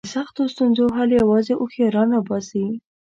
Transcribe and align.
د 0.05 0.09
سختو 0.15 0.41
ستونزو 0.53 0.85
حل 0.97 1.09
یوازې 1.21 1.53
هوښیاران 1.59 2.07
را 2.13 2.21
باسي. 2.27 2.65